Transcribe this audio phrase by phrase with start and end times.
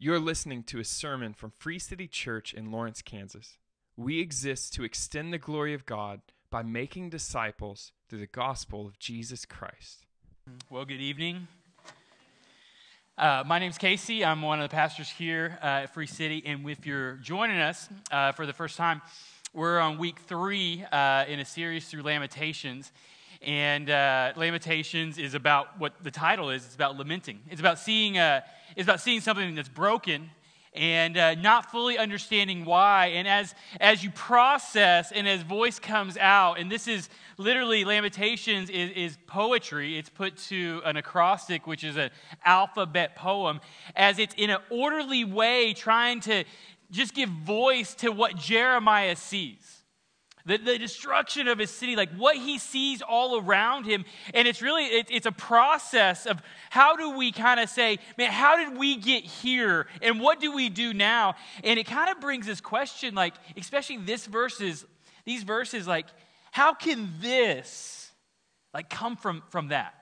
[0.00, 3.58] You're listening to a sermon from Free City Church in Lawrence, Kansas.
[3.96, 6.20] We exist to extend the glory of God
[6.52, 10.06] by making disciples through the gospel of Jesus Christ.
[10.70, 11.48] Well, good evening.
[13.18, 14.24] Uh, my name's Casey.
[14.24, 16.44] I'm one of the pastors here uh, at Free City.
[16.46, 19.02] And if you're joining us uh, for the first time,
[19.52, 22.92] we're on week three uh, in a series through Lamentations.
[23.42, 26.64] And uh, Lamentations is about what the title is.
[26.64, 27.40] It's about lamenting.
[27.50, 28.40] It's about seeing, uh,
[28.76, 30.30] it's about seeing something that's broken
[30.74, 33.06] and uh, not fully understanding why.
[33.06, 38.70] And as, as you process and as voice comes out, and this is literally Lamentations
[38.70, 39.98] is, is poetry.
[39.98, 42.10] It's put to an acrostic, which is an
[42.44, 43.60] alphabet poem,
[43.96, 46.44] as it's in an orderly way trying to
[46.90, 49.77] just give voice to what Jeremiah sees
[50.48, 54.04] the, the destruction of his city, like what he sees all around him.
[54.32, 58.32] And it's really, it, it's a process of how do we kind of say, man,
[58.32, 59.86] how did we get here?
[60.00, 61.34] And what do we do now?
[61.62, 64.86] And it kind of brings this question, like, especially this verses,
[65.26, 66.06] these verses, like,
[66.50, 68.10] how can this,
[68.72, 69.94] like, come from, from that?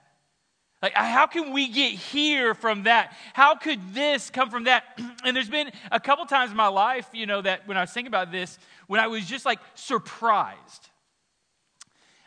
[0.87, 3.13] Like, how can we get here from that?
[3.33, 4.85] How could this come from that?
[5.25, 7.91] And there's been a couple times in my life, you know, that when I was
[7.91, 8.57] thinking about this,
[8.87, 10.91] when I was just like surprised.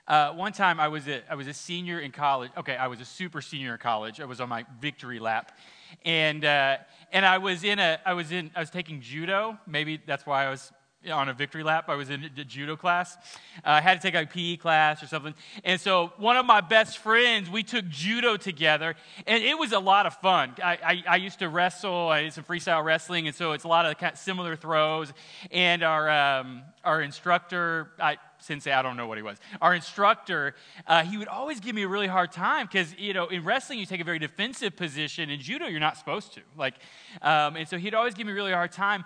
[0.05, 2.51] Uh, one time I was, a, I was a senior in college.
[2.57, 4.19] Okay, I was a super senior in college.
[4.19, 5.57] I was on my victory lap.
[6.03, 6.79] And, uh,
[7.13, 9.57] and I was in a, I was in, I was taking judo.
[9.67, 10.69] Maybe that's why I was
[11.07, 11.85] on a victory lap.
[11.87, 13.15] I was in a judo class.
[13.57, 15.33] Uh, I had to take a PE class or something.
[15.63, 19.79] And so one of my best friends, we took judo together, and it was a
[19.79, 20.55] lot of fun.
[20.61, 22.09] I, I, I used to wrestle.
[22.09, 25.13] I did some freestyle wrestling, and so it's a lot of similar throws.
[25.51, 29.37] And our, um, our instructor, I, sensei, I don't know what he was.
[29.61, 30.53] Our instructor,
[30.85, 33.79] uh, he would always give me a really hard time because, you know, in wrestling,
[33.79, 35.29] you take a very defensive position.
[35.29, 36.41] In judo, you're not supposed to.
[36.57, 36.75] Like,
[37.21, 39.05] um, and so he'd always give me a really hard time.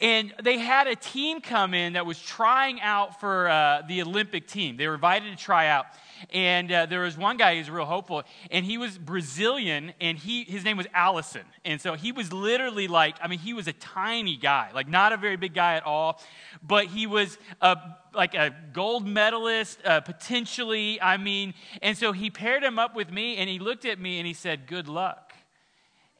[0.00, 4.46] And they had a team come in that was trying out for uh, the Olympic
[4.46, 4.76] team.
[4.76, 5.86] They were invited to try out.
[6.32, 10.18] And uh, there was one guy who was real hopeful, and he was Brazilian, and
[10.18, 11.44] he, his name was Allison.
[11.64, 15.12] And so he was literally like, I mean, he was a tiny guy, like not
[15.12, 16.20] a very big guy at all,
[16.62, 17.78] but he was a,
[18.14, 21.54] like a gold medalist, uh, potentially, I mean.
[21.80, 24.34] And so he paired him up with me, and he looked at me and he
[24.34, 25.29] said, Good luck.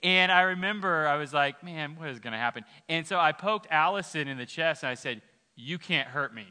[0.03, 2.65] And I remember I was like, man, what is going to happen?
[2.89, 5.21] And so I poked Allison in the chest and I said,
[5.57, 6.47] You can't hurt me.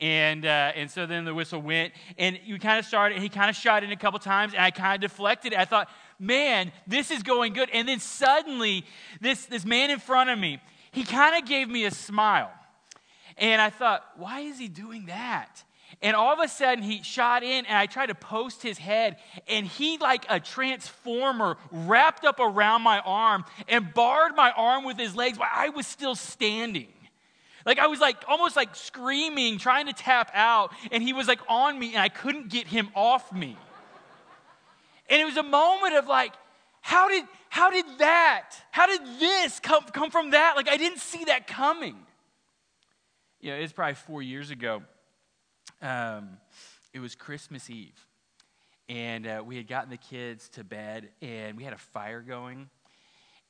[0.00, 3.48] And, uh, and so then the whistle went, and you kind of started, he kind
[3.48, 5.52] of shot in a couple times, and I kind of deflected.
[5.52, 5.58] It.
[5.58, 7.70] I thought, man, this is going good.
[7.72, 8.84] And then suddenly,
[9.20, 12.50] this, this man in front of me, he kind of gave me a smile.
[13.36, 15.62] And I thought, why is he doing that?
[16.02, 19.16] And all of a sudden, he shot in, and I tried to post his head,
[19.48, 24.98] and he, like a transformer, wrapped up around my arm and barred my arm with
[24.98, 26.88] his legs while I was still standing.
[27.64, 31.40] Like I was like almost like screaming, trying to tap out, and he was like
[31.48, 33.56] on me, and I couldn't get him off me.
[35.08, 36.34] And it was a moment of like,
[36.82, 38.50] how did how did that?
[38.70, 40.54] How did this come, come from that?
[40.56, 41.96] Like I didn't see that coming.
[43.40, 44.82] You know, it's probably four years ago
[45.84, 46.38] um,
[46.92, 48.06] it was Christmas Eve.
[48.88, 52.68] And uh, we had gotten the kids to bed, and we had a fire going.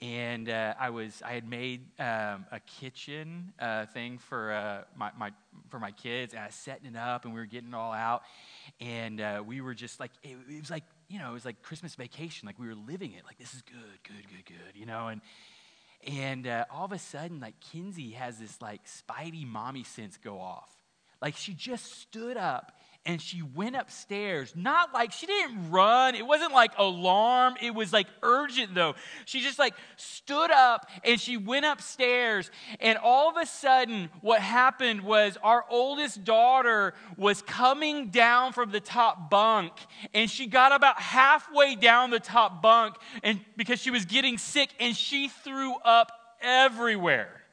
[0.01, 5.11] And uh, I was I had made um, a kitchen uh, thing for uh, my,
[5.17, 5.33] my
[5.71, 7.93] for my kids, and I was setting it up, and we were getting it all
[7.93, 8.23] out,
[8.81, 11.63] and uh, we were just like it, it was like you know it was like
[11.63, 14.85] Christmas vacation, like we were living it, like this is good, good, good, good, you
[14.85, 15.21] know, and
[16.07, 20.39] and uh, all of a sudden, like Kinsey has this like spidey mommy sense go
[20.41, 20.84] off,
[21.25, 22.71] like she just stood up
[23.07, 24.53] and she went upstairs.
[24.55, 26.15] Not like she didn't run.
[26.15, 27.55] It wasn't like alarm.
[27.63, 28.95] It was like urgent though.
[29.25, 32.51] She just like stood up and she went upstairs.
[32.79, 38.71] And all of a sudden, what happened was our oldest daughter was coming down from
[38.71, 39.73] the top bunk
[40.13, 44.69] and she got about halfway down the top bunk and because she was getting sick
[44.79, 47.44] and she threw up everywhere.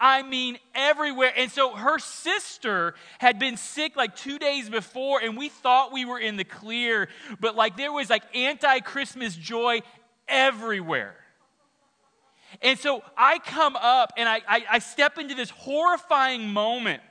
[0.00, 1.32] I mean, everywhere.
[1.36, 6.04] And so her sister had been sick like two days before, and we thought we
[6.04, 7.08] were in the clear,
[7.40, 9.80] but like there was like anti Christmas joy
[10.28, 11.16] everywhere.
[12.62, 17.02] And so I come up and I, I, I, step into this horrifying moment.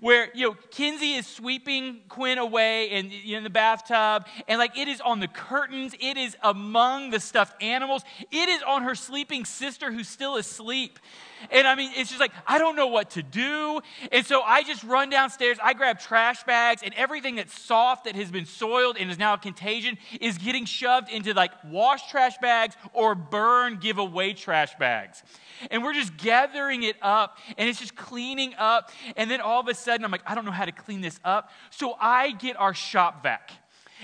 [0.00, 4.88] Where, you know, Kinsey is sweeping Quinn away in, in the bathtub, and like it
[4.88, 9.44] is on the curtains, it is among the stuffed animals, it is on her sleeping
[9.44, 10.98] sister who's still asleep.
[11.50, 13.80] And I mean, it's just like, I don't know what to do.
[14.12, 18.14] And so I just run downstairs, I grab trash bags, and everything that's soft that
[18.14, 22.38] has been soiled and is now a contagion is getting shoved into like wash trash
[22.38, 25.22] bags or burn giveaway trash bags.
[25.70, 28.90] And we're just gathering it up, and it's just cleaning up.
[29.16, 31.20] And then all of a sudden, I'm like, I don't know how to clean this
[31.24, 31.50] up.
[31.70, 33.50] So I get our shop vac.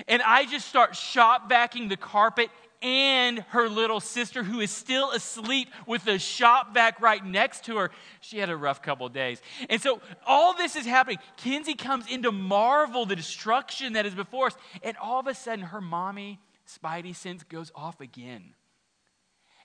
[0.07, 2.51] And I just start shop vacuuming the carpet
[2.81, 7.77] and her little sister who is still asleep with the shop vac right next to
[7.77, 7.91] her.
[8.21, 9.43] She had a rough couple days.
[9.69, 11.19] And so all this is happening.
[11.37, 14.57] Kinsey comes in to marvel the destruction that is before us.
[14.83, 18.55] And all of a sudden, her mommy, Spidey sense, goes off again.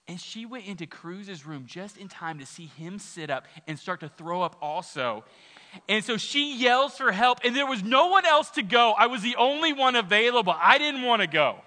[0.08, 3.80] And she went into Cruz's room just in time to see him sit up and
[3.80, 5.24] start to throw up also.
[5.88, 8.94] And so she yells for help, and there was no one else to go.
[8.98, 10.54] I was the only one available.
[10.56, 11.62] I didn't want to go.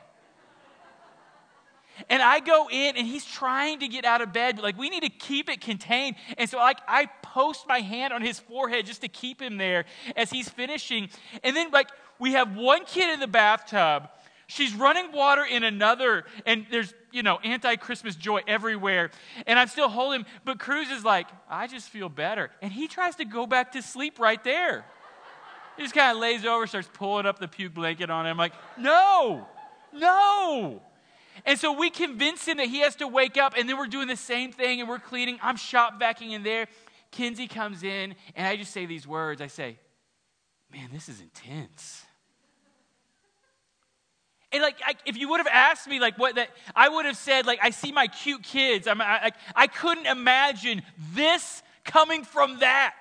[2.11, 4.91] And I go in and he's trying to get out of bed, but like we
[4.91, 6.17] need to keep it contained.
[6.37, 9.87] And so like I post my hand on his forehead just to keep him there
[10.15, 11.09] as he's finishing.
[11.43, 14.11] And then like we have one kid in the bathtub.
[14.49, 19.11] She's running water in another, and there's, you know, anti Christmas joy everywhere.
[19.47, 22.51] And I'm still holding but Cruz is like, I just feel better.
[22.63, 24.85] And he tries to go back to sleep right there.
[25.77, 28.33] He just kind of lays over, starts pulling up the puke blanket on him.
[28.33, 29.47] I'm like, no,
[29.93, 30.81] no.
[31.45, 34.09] And so we convince him that he has to wake up, and then we're doing
[34.09, 35.39] the same thing and we're cleaning.
[35.43, 36.69] I'm shop vacuuming in there.
[37.11, 39.41] Kinsey comes in, and I just say these words.
[39.43, 39.79] I say,
[40.73, 42.06] Man, this is intense.
[44.53, 47.17] And like, I, if you would have asked me, like, what that, I would have
[47.17, 48.87] said, like, I see my cute kids.
[48.87, 50.83] I'm, I, I, I couldn't imagine
[51.15, 52.95] this coming from that.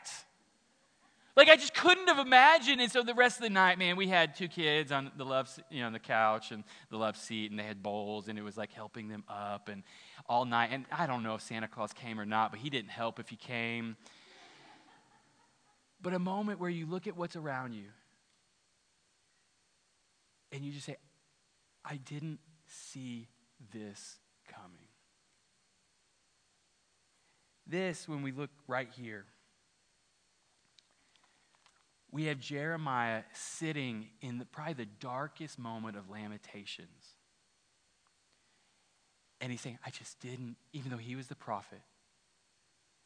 [1.36, 2.80] Like I just couldn't have imagined.
[2.80, 5.50] And so the rest of the night, man, we had two kids on the love,
[5.70, 8.42] you know, on the couch and the love seat, and they had bowls, and it
[8.42, 9.84] was like helping them up and
[10.30, 10.70] all night.
[10.72, 13.28] And I don't know if Santa Claus came or not, but he didn't help if
[13.28, 13.98] he came.
[16.02, 17.88] But a moment where you look at what's around you
[20.52, 20.96] and you just say,
[21.88, 23.28] I didn't see
[23.72, 24.18] this
[24.48, 24.88] coming.
[27.68, 29.26] This, when we look right here,
[32.12, 37.16] we have Jeremiah sitting in the, probably the darkest moment of Lamentations.
[39.42, 41.82] And he's saying, I just didn't, even though he was the prophet.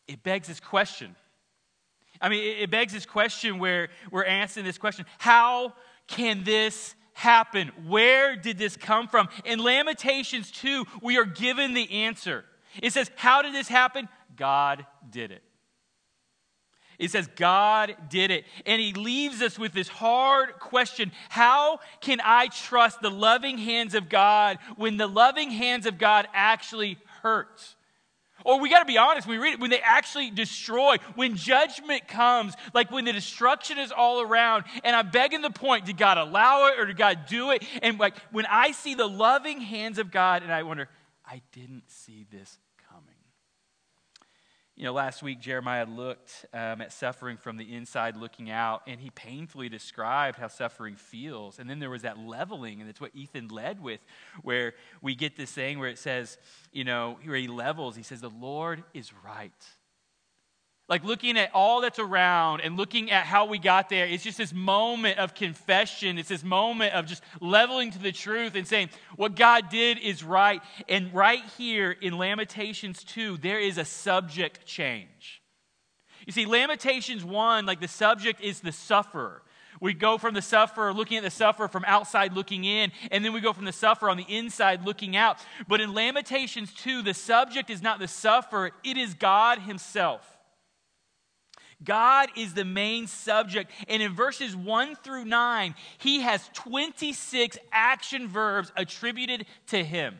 [0.08, 1.16] It begs this question.
[2.22, 5.74] I mean, it begs this question where we're answering this question How
[6.08, 7.72] can this happen?
[7.86, 9.28] Where did this come from?
[9.44, 12.46] In Lamentations 2, we are given the answer.
[12.82, 14.08] It says, How did this happen?
[14.36, 15.44] God did it.
[16.98, 18.46] It says God did it.
[18.66, 23.96] And he leaves us with this hard question How can I trust the loving hands
[23.96, 27.76] of God when the loving hands of God actually hurt?
[28.46, 32.08] Or we got to be honest, we read it, when they actually destroy, when judgment
[32.08, 36.18] comes, like when the destruction is all around, and I'm begging the point, did God
[36.18, 37.64] allow it or did God do it?
[37.82, 40.88] And like when I see the loving hands of God, and I wonder,
[41.26, 42.58] I didn't see this
[44.80, 48.98] you know, last week Jeremiah looked um, at suffering from the inside looking out, and
[48.98, 51.60] he painfully described how suffering feels.
[51.60, 54.00] And then there was that leveling, and that's what Ethan led with,
[54.42, 56.38] where we get this thing where it says,
[56.72, 59.52] you know, where he levels, he says, The Lord is right.
[60.90, 64.40] Like looking at all that's around and looking at how we got there, it's just
[64.40, 66.18] this moment of confession.
[66.18, 70.24] It's this moment of just leveling to the truth and saying, what God did is
[70.24, 70.62] right.
[70.90, 75.44] And right here in Lamentations 2, there is a subject change.
[76.26, 79.44] You see, Lamentations 1, like the subject is the sufferer.
[79.80, 83.32] We go from the sufferer, looking at the sufferer from outside looking in, and then
[83.32, 85.38] we go from the sufferer on the inside looking out.
[85.68, 90.39] But in Lamentations 2, the subject is not the sufferer, it is God Himself.
[91.84, 93.72] God is the main subject.
[93.88, 100.18] And in verses 1 through 9, he has 26 action verbs attributed to him.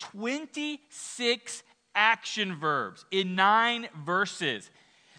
[0.00, 1.62] 26
[1.94, 4.70] action verbs in nine verses.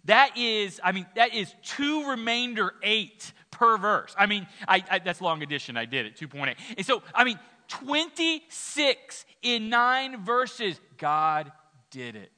[0.06, 4.16] That is, I mean, that is two remainder eight per verse.
[4.18, 5.78] I mean, I, I, that's long addition.
[5.78, 6.56] I did it, 2.8.
[6.76, 10.80] And so, I mean, 26 in nine verses.
[10.98, 11.52] God
[11.92, 12.32] did it.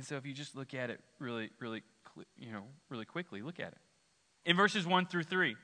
[0.00, 1.82] And so if you just look at it really, really,
[2.38, 3.78] you know, really quickly, look at it.
[4.46, 5.56] In verses 1 through 3,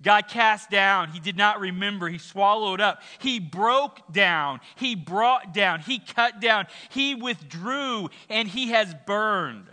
[0.00, 1.10] God cast down.
[1.10, 2.08] He did not remember.
[2.08, 3.02] He swallowed up.
[3.18, 4.60] He broke down.
[4.76, 5.80] He brought down.
[5.80, 6.68] He cut down.
[6.88, 9.66] He withdrew and he has burned.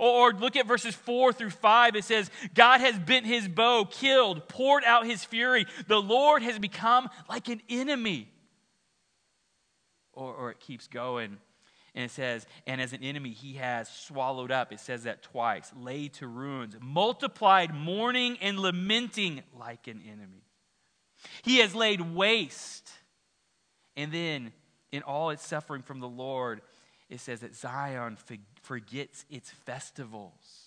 [0.00, 1.94] Or, look at verses 4 through 5.
[1.94, 5.64] It says, God has bent his bow, killed, poured out his fury.
[5.86, 8.32] The Lord has become like an enemy.
[10.12, 11.38] Or, or it keeps going.
[11.98, 14.72] And it says, and as an enemy, he has swallowed up.
[14.72, 20.44] It says that twice, laid to ruins, multiplied mourning and lamenting like an enemy.
[21.42, 22.88] He has laid waste.
[23.96, 24.52] And then,
[24.92, 26.60] in all its suffering from the Lord,
[27.10, 28.16] it says that Zion
[28.62, 30.57] forgets its festivals.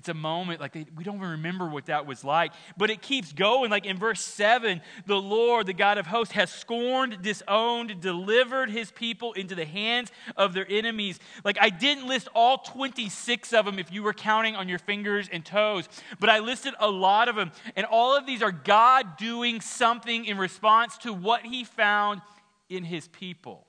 [0.00, 2.54] It's a moment like they, we don't even remember what that was like.
[2.78, 3.70] But it keeps going.
[3.70, 8.90] Like in verse 7, the Lord, the God of hosts, has scorned, disowned, delivered his
[8.90, 11.18] people into the hands of their enemies.
[11.44, 15.28] Like I didn't list all 26 of them if you were counting on your fingers
[15.30, 15.86] and toes,
[16.18, 17.52] but I listed a lot of them.
[17.76, 22.22] And all of these are God doing something in response to what he found
[22.70, 23.66] in his people.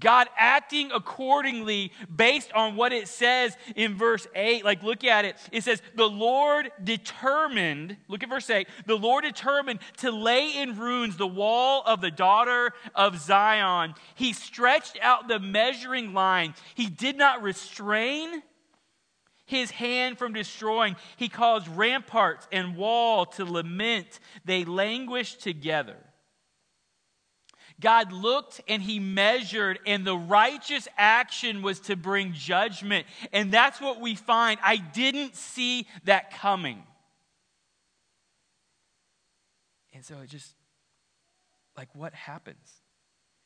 [0.00, 4.64] God acting accordingly based on what it says in verse 8.
[4.64, 5.36] Like, look at it.
[5.52, 10.78] It says, The Lord determined, look at verse 8, the Lord determined to lay in
[10.78, 13.94] ruins the wall of the daughter of Zion.
[14.14, 18.42] He stretched out the measuring line, He did not restrain
[19.48, 20.94] his hand from destroying.
[21.16, 24.20] He caused ramparts and wall to lament.
[24.44, 25.96] They languished together.
[27.80, 33.06] God looked and he measured, and the righteous action was to bring judgment.
[33.32, 34.58] And that's what we find.
[34.62, 36.82] I didn't see that coming.
[39.94, 40.54] And so it just,
[41.76, 42.77] like, what happens?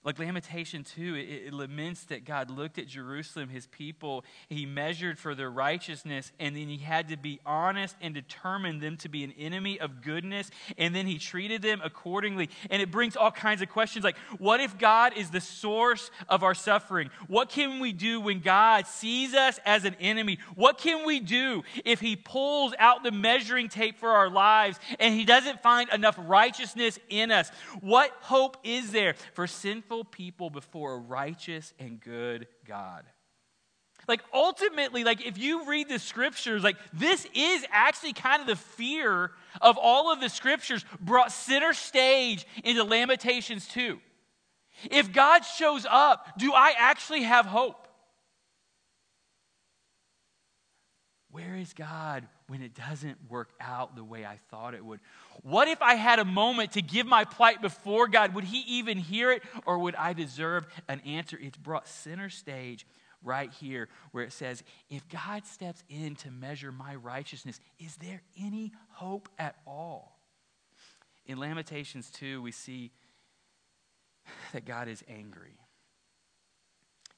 [0.05, 5.17] Like Lamentation 2, it, it, laments that God looked at Jerusalem, his people, he measured
[5.17, 9.23] for their righteousness, and then he had to be honest and determine them to be
[9.23, 12.51] an enemy of goodness, and then he treated them accordingly.
[12.69, 16.43] And it brings all kinds of questions like, what if God is the source of
[16.43, 17.09] our suffering?
[17.29, 20.41] What can we do when God sees us as an enemy?
[20.57, 25.15] What can we do if he pulls out the measuring tape for our lives and
[25.15, 27.51] he doesn't find enough righteousness in us?
[27.81, 33.05] What hope is there for sinful sinful people before a righteous and good God.
[34.09, 38.57] Like ultimately, like if you read the scriptures, like this is actually kind of the
[38.57, 39.31] fear
[39.61, 44.01] of all of the scriptures brought center stage into Lamentations 2.
[44.91, 47.87] If God shows up, do I actually have hope?
[51.31, 55.01] Where is God when it doesn't work out the way I thought it would?
[55.43, 58.35] What if I had a moment to give my plight before God?
[58.35, 61.39] Would He even hear it or would I deserve an answer?
[61.41, 62.87] It's brought center stage
[63.25, 68.23] right here where it says, If God steps in to measure my righteousness, is there
[68.41, 70.19] any hope at all?
[71.27, 72.93] In Lamentations 2, we see
[74.53, 75.59] that God is angry.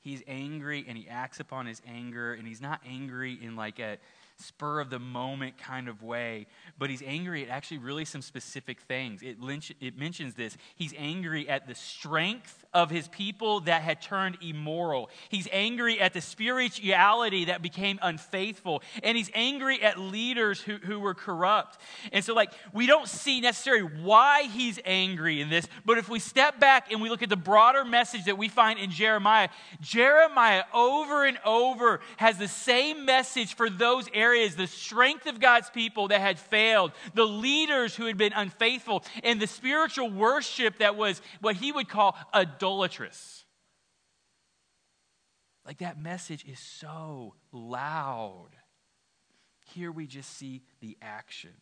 [0.01, 3.97] He's angry and he acts upon his anger, and he's not angry in like a
[4.37, 6.47] spur of the moment kind of way,
[6.79, 9.23] but he's angry at actually really some specific things.
[9.23, 9.37] It,
[9.81, 10.57] it mentions this.
[10.75, 15.09] He's angry at the strength of his people that had turned immoral.
[15.29, 18.83] He's angry at the spirituality that became unfaithful.
[19.03, 21.81] And he's angry at leaders who, who were corrupt.
[22.13, 26.19] And so, like, we don't see necessarily why he's angry in this, but if we
[26.19, 29.49] step back and we look at the broader message that we find in Jeremiah,
[29.81, 35.71] Jeremiah over and over has the same message for those areas the strength of God's
[35.71, 40.97] people that had failed, the leaders who had been unfaithful, and the spiritual worship that
[40.97, 42.17] was what he would call
[42.65, 43.45] idolatrous.
[45.67, 48.51] Like that message is so loud.
[49.73, 51.55] Here we just see the actions.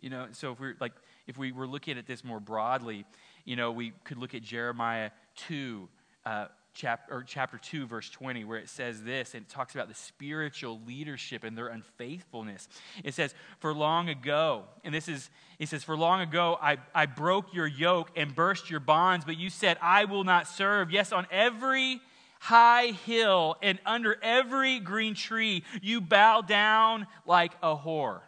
[0.00, 0.92] You know, so if we're like,
[1.26, 3.04] if we were looking at this more broadly,
[3.44, 5.88] you know, we could look at Jeremiah 2,
[6.24, 9.88] uh, chapter, or chapter 2, verse 20, where it says this, and it talks about
[9.88, 12.68] the spiritual leadership and their unfaithfulness.
[13.04, 17.06] It says, For long ago, and this is, it says, For long ago I, I
[17.06, 20.90] broke your yoke and burst your bonds, but you said, I will not serve.
[20.90, 22.00] Yes, on every
[22.40, 28.22] high hill and under every green tree, you bow down like a whore.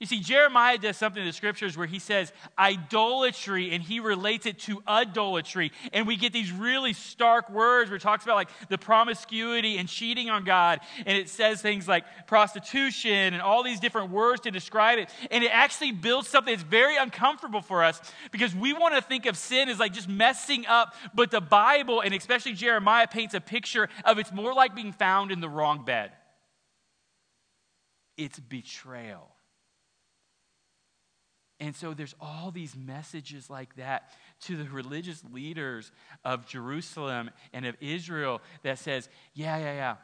[0.00, 4.46] You see, Jeremiah does something in the scriptures where he says idolatry and he relates
[4.46, 5.72] it to idolatry.
[5.92, 9.88] And we get these really stark words where it talks about like the promiscuity and
[9.88, 10.78] cheating on God.
[11.04, 15.10] And it says things like prostitution and all these different words to describe it.
[15.32, 18.00] And it actually builds something that's very uncomfortable for us
[18.30, 20.94] because we want to think of sin as like just messing up.
[21.12, 25.32] But the Bible, and especially Jeremiah, paints a picture of it's more like being found
[25.32, 26.12] in the wrong bed.
[28.16, 29.28] it's betrayal.
[31.60, 34.12] And so there's all these messages like that
[34.42, 35.90] to the religious leaders
[36.24, 39.96] of Jerusalem and of Israel that says, yeah, yeah, yeah.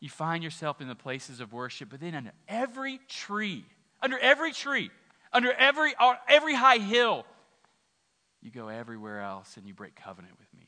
[0.00, 3.64] You find yourself in the places of worship, but then under every tree,
[4.00, 4.90] under every tree,
[5.32, 5.92] under every,
[6.28, 7.24] every high hill,
[8.40, 10.61] you go everywhere else and you break covenant with me.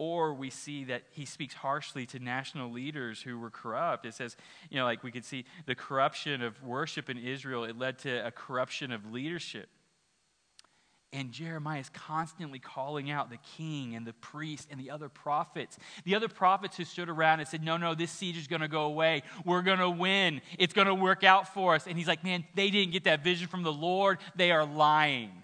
[0.00, 4.06] Or we see that he speaks harshly to national leaders who were corrupt.
[4.06, 4.34] It says,
[4.70, 8.26] you know, like we could see the corruption of worship in Israel, it led to
[8.26, 9.68] a corruption of leadership.
[11.12, 15.76] And Jeremiah is constantly calling out the king and the priest and the other prophets.
[16.04, 18.68] The other prophets who stood around and said, No, no, this siege is going to
[18.68, 19.22] go away.
[19.44, 20.40] We're going to win.
[20.58, 21.86] It's going to work out for us.
[21.86, 24.16] And he's like, Man, they didn't get that vision from the Lord.
[24.34, 25.39] They are lying.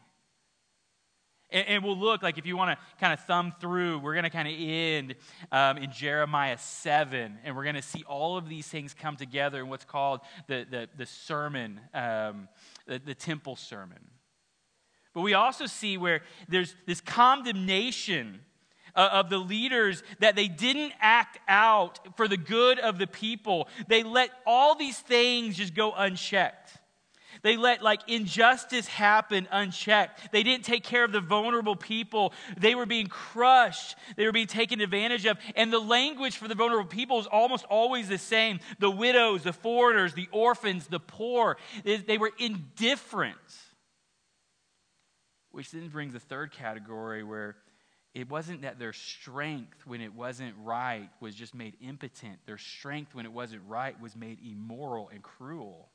[1.50, 4.24] And, and we'll look, like if you want to kind of thumb through, we're going
[4.24, 5.14] to kind of end
[5.52, 9.60] um, in Jeremiah 7, and we're going to see all of these things come together
[9.60, 12.48] in what's called the, the, the sermon, um,
[12.86, 13.98] the, the temple sermon.
[15.14, 18.40] But we also see where there's this condemnation
[18.96, 23.68] of the leaders that they didn't act out for the good of the people.
[23.88, 26.75] They let all these things just go unchecked.
[27.46, 30.32] They let like injustice happen unchecked.
[30.32, 32.32] They didn't take care of the vulnerable people.
[32.56, 33.94] They were being crushed.
[34.16, 35.38] They were being taken advantage of.
[35.54, 39.52] And the language for the vulnerable people is almost always the same the widows, the
[39.52, 41.56] foreigners, the orphans, the poor.
[41.84, 43.36] They were indifferent.
[45.52, 47.54] Which then brings a third category where
[48.12, 52.40] it wasn't that their strength when it wasn't right was just made impotent.
[52.44, 55.90] Their strength when it wasn't right was made immoral and cruel.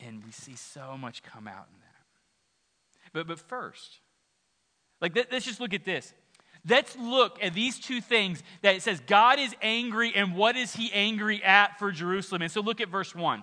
[0.00, 1.88] And we see so much come out in that.
[3.12, 4.00] But, but first,
[5.00, 6.12] like, let's just look at this.
[6.68, 10.74] Let's look at these two things that it says God is angry, and what is
[10.74, 12.42] he angry at for Jerusalem?
[12.42, 13.42] And so look at verse 1.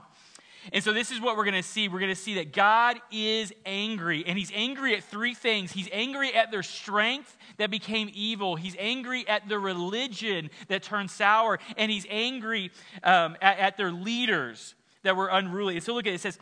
[0.74, 1.88] And so this is what we're going to see.
[1.88, 5.72] We're going to see that God is angry, and he's angry at three things.
[5.72, 11.12] He's angry at their strength that became evil, he's angry at their religion that turned
[11.12, 12.72] sour, and he's angry
[13.04, 15.76] um, at, at their leaders that were unruly.
[15.76, 16.16] And so look at it.
[16.16, 16.38] It says,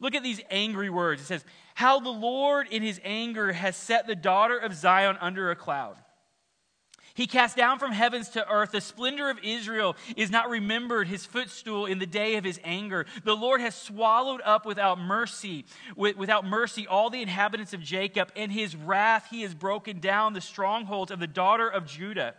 [0.00, 1.22] look at these angry words.
[1.22, 1.44] It says,
[1.74, 5.96] How the Lord in his anger has set the daughter of Zion under a cloud.
[7.14, 8.72] He cast down from heavens to earth.
[8.72, 13.06] The splendor of Israel is not remembered, his footstool in the day of his anger.
[13.22, 18.32] The Lord has swallowed up without mercy, without mercy, all the inhabitants of Jacob.
[18.34, 22.34] In his wrath, he has broken down the strongholds of the daughter of Judah.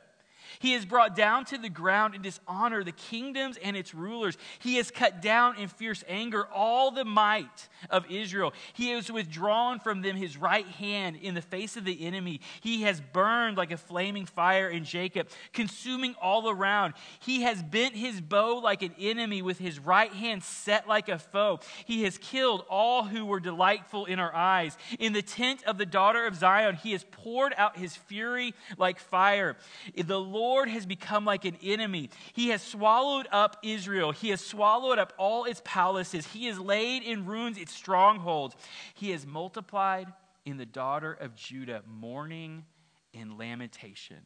[0.59, 4.37] He has brought down to the ground in dishonor the kingdoms and its rulers.
[4.59, 8.53] He has cut down in fierce anger all the might of Israel.
[8.73, 12.41] He has withdrawn from them his right hand in the face of the enemy.
[12.61, 16.93] He has burned like a flaming fire in Jacob, consuming all around.
[17.19, 21.19] He has bent his bow like an enemy with his right hand set like a
[21.19, 21.59] foe.
[21.85, 24.77] He has killed all who were delightful in our eyes.
[24.99, 28.99] In the tent of the daughter of Zion, he has poured out his fury like
[28.99, 29.57] fire.
[29.95, 32.11] The Lord Lord has become like an enemy.
[32.33, 34.11] He has swallowed up Israel.
[34.11, 36.27] He has swallowed up all its palaces.
[36.27, 38.55] He has laid in ruins its strongholds.
[38.93, 40.13] He has multiplied
[40.45, 42.65] in the daughter of Judah mourning
[43.11, 44.21] and lamentation.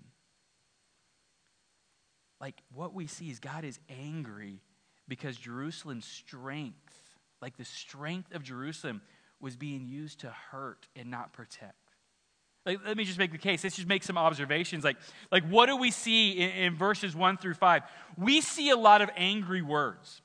[2.42, 4.60] Like what we see is God is angry
[5.08, 7.02] because Jerusalem's strength,
[7.42, 9.02] like the strength of Jerusalem,
[9.40, 11.79] was being used to hurt and not protect.
[12.70, 13.64] Like, let me just make the case.
[13.64, 14.84] Let's just make some observations.
[14.84, 14.98] Like,
[15.32, 17.82] like what do we see in, in verses 1 through 5?
[18.16, 20.22] We see a lot of angry words.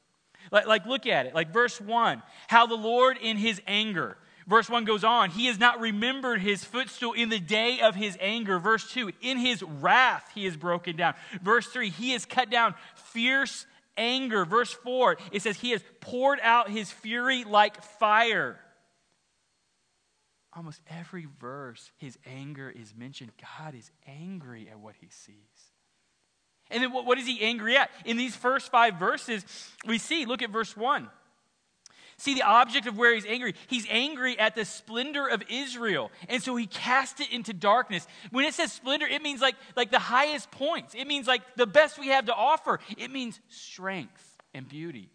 [0.53, 1.35] Like, like, look at it.
[1.35, 4.19] Like, verse 1 how the Lord in his anger.
[4.47, 8.19] Verse 1 goes on, he has not remembered his footstool in the day of his
[8.21, 8.59] anger.
[8.59, 11.15] Verse 2, in his wrath he is broken down.
[11.41, 13.65] Verse 3, he has cut down fierce
[13.97, 14.45] anger.
[14.45, 18.59] Verse 4, it says he has poured out his fury like fire
[20.57, 23.33] almost every verse, his anger is mentioned.
[23.59, 25.35] God is angry at what he sees.
[26.71, 27.91] And then what, what is he angry at?
[28.05, 29.45] In these first five verses,
[29.87, 31.09] we see, look at verse 1.
[32.17, 33.55] See the object of where he's angry.
[33.67, 36.11] He's angry at the splendor of Israel.
[36.29, 38.07] And so he cast it into darkness.
[38.31, 40.95] When it says splendor, it means like, like the highest points.
[40.95, 42.79] It means like the best we have to offer.
[42.97, 45.11] It means strength and beauty.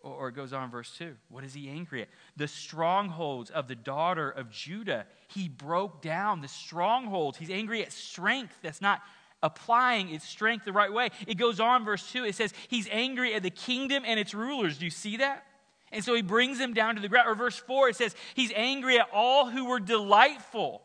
[0.00, 1.16] Or it goes on, verse 2.
[1.28, 2.08] What is he angry at?
[2.36, 5.06] The strongholds of the daughter of Judah.
[5.26, 7.36] He broke down the strongholds.
[7.38, 9.00] He's angry at strength that's not
[9.42, 11.10] applying its strength the right way.
[11.26, 12.24] It goes on, verse 2.
[12.24, 14.78] It says, He's angry at the kingdom and its rulers.
[14.78, 15.44] Do you see that?
[15.90, 17.28] And so he brings them down to the ground.
[17.28, 20.82] Or verse 4, it says, He's angry at all who were delightful.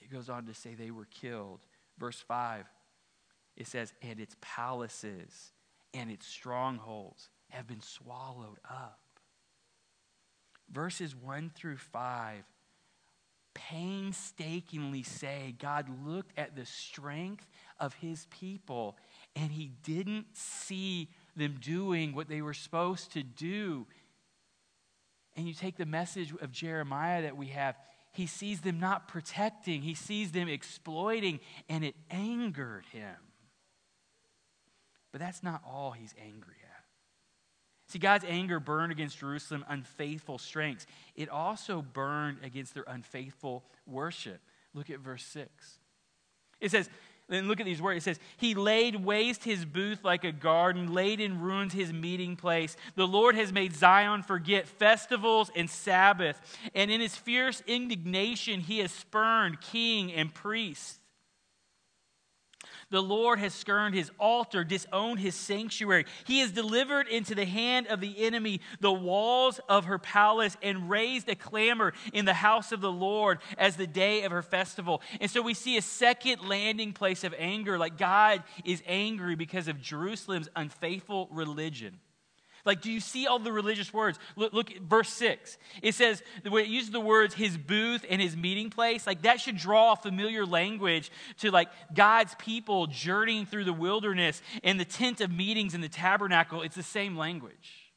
[0.00, 1.60] It goes on to say they were killed.
[1.98, 2.64] Verse 5,
[3.56, 5.52] it says, And its palaces
[5.92, 9.00] and its strongholds have been swallowed up.
[10.70, 12.44] Verses 1 through 5
[13.58, 17.46] painstakingly say God looked at the strength
[17.80, 18.96] of his people
[19.34, 23.86] and he didn't see them doing what they were supposed to do.
[25.36, 27.76] And you take the message of Jeremiah that we have,
[28.12, 33.14] he sees them not protecting, he sees them exploiting, and it angered him.
[35.12, 36.67] But that's not all he's angry at.
[37.88, 40.86] See, God's anger burned against Jerusalem unfaithful strengths.
[41.16, 44.40] It also burned against their unfaithful worship.
[44.74, 45.48] Look at verse 6.
[46.60, 46.90] It says,
[47.28, 47.98] then look at these words.
[47.98, 52.36] It says, He laid waste his booth like a garden, laid in ruins his meeting
[52.36, 52.74] place.
[52.94, 56.40] The Lord has made Zion forget festivals and Sabbath.
[56.74, 60.97] And in his fierce indignation, he has spurned king and priest.
[62.90, 66.06] The Lord has scorned his altar, disowned his sanctuary.
[66.24, 70.88] He has delivered into the hand of the enemy the walls of her palace and
[70.88, 75.02] raised a clamor in the house of the Lord as the day of her festival.
[75.20, 79.68] And so we see a second landing place of anger, like God is angry because
[79.68, 81.98] of Jerusalem's unfaithful religion.
[82.68, 84.18] Like, do you see all the religious words?
[84.36, 85.56] Look, look at verse 6.
[85.80, 89.56] It says, it uses the words his booth and his meeting place, like that should
[89.56, 95.30] draw familiar language to like God's people journeying through the wilderness and the tent of
[95.30, 96.60] meetings in the tabernacle.
[96.60, 97.94] It's the same language.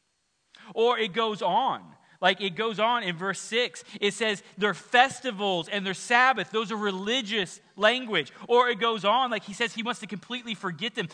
[0.73, 1.83] Or it goes on.
[2.21, 6.71] Like it goes on in verse 6, it says their festivals and their Sabbath, those
[6.71, 8.31] are religious language.
[8.47, 11.07] Or it goes on, like he says he wants to completely forget them.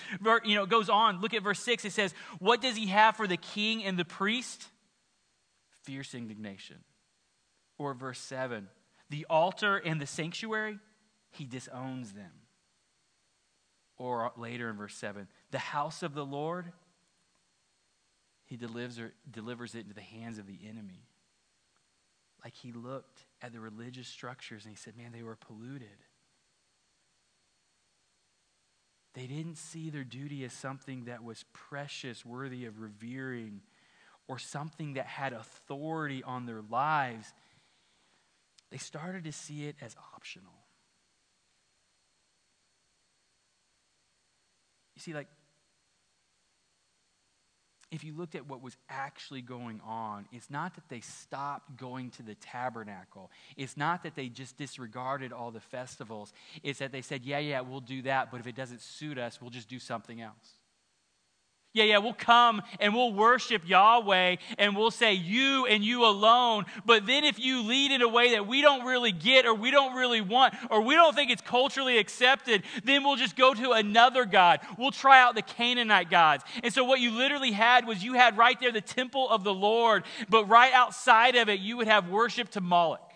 [0.43, 1.21] You know, it goes on.
[1.21, 1.85] Look at verse 6.
[1.85, 4.67] It says, What does he have for the king and the priest?
[5.83, 6.77] Fierce indignation.
[7.77, 8.67] Or verse 7,
[9.09, 10.79] the altar and the sanctuary,
[11.31, 12.31] he disowns them.
[13.97, 16.73] Or later in verse 7, the house of the Lord,
[18.47, 21.05] he delivers, delivers it into the hands of the enemy.
[22.43, 25.89] Like he looked at the religious structures and he said, man, they were polluted.
[29.13, 33.61] They didn't see their duty as something that was precious, worthy of revering,
[34.27, 37.33] or something that had authority on their lives.
[38.69, 40.53] They started to see it as optional.
[44.95, 45.27] You see, like,
[47.89, 52.09] if you looked at what was actually going on, it's not that they stopped going
[52.11, 53.31] to the tabernacle.
[53.55, 56.33] It's not that they just disregarded all the festivals.
[56.63, 59.41] It's that they said, yeah, yeah, we'll do that, but if it doesn't suit us,
[59.41, 60.56] we'll just do something else.
[61.77, 66.65] Yeah, yeah, we'll come and we'll worship Yahweh and we'll say you and you alone.
[66.87, 69.69] But then if you lead in a way that we don't really get or we
[69.69, 73.73] don't really want or we don't think it's culturally accepted, then we'll just go to
[73.73, 74.61] another God.
[74.79, 76.43] We'll try out the Canaanite gods.
[76.63, 79.53] And so what you literally had was you had right there the temple of the
[79.53, 83.06] Lord, but right outside of it, you would have worship to Moloch.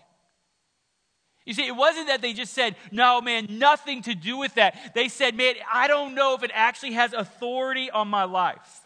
[1.51, 4.93] You see, it wasn't that they just said, no, man, nothing to do with that.
[4.95, 8.79] They said, man, I don't know if it actually has authority on my life.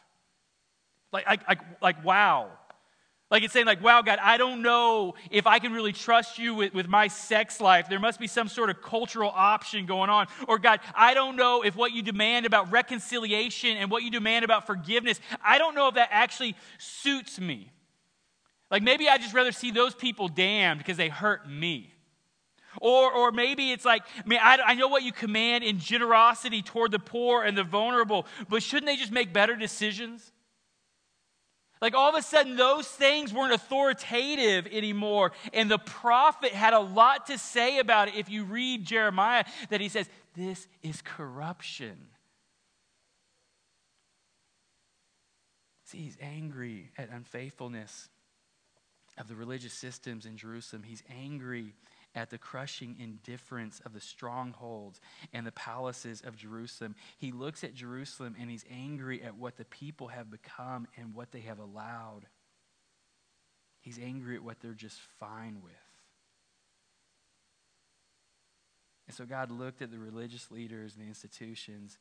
[1.14, 2.50] Like, like, like, like wow.
[3.30, 6.56] Like it's saying, like, wow, God, I don't know if I can really trust you
[6.56, 7.88] with, with my sex life.
[7.88, 10.26] There must be some sort of cultural option going on.
[10.48, 14.44] Or, God, I don't know if what you demand about reconciliation and what you demand
[14.44, 17.72] about forgiveness, I don't know if that actually suits me.
[18.72, 21.92] Like maybe I'd just rather see those people damned because they hurt me.
[22.82, 26.62] Or, or maybe it's like, I mean, I, I know what you command in generosity
[26.62, 30.32] toward the poor and the vulnerable, but shouldn't they just make better decisions?
[31.82, 35.34] Like all of a sudden, those things weren't authoritative anymore.
[35.54, 38.16] And the prophet had a lot to say about it.
[38.16, 41.98] If you read Jeremiah, that he says, This is corruption.
[45.84, 48.10] See, he's angry at unfaithfulness
[49.18, 50.84] of the religious systems in Jerusalem.
[50.84, 51.74] He's angry
[52.16, 55.02] at the crushing indifference of the strongholds
[55.34, 56.96] and the palaces of Jerusalem.
[57.18, 61.32] He looks at Jerusalem and he's angry at what the people have become and what
[61.32, 62.22] they have allowed.
[63.82, 65.74] He's angry at what they're just fine with.
[69.08, 72.00] And so God looked at the religious leaders and the institutions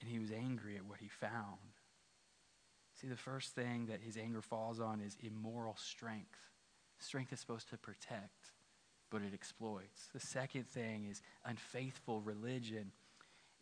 [0.00, 1.58] and he was angry at what he found.
[3.00, 6.38] See, the first thing that his anger falls on is immoral strength.
[7.00, 8.53] Strength is supposed to protect
[9.14, 10.08] but it exploits.
[10.12, 12.90] The second thing is unfaithful religion.